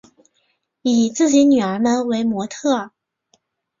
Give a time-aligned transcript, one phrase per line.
[0.81, 2.91] 以自己女儿们为模特儿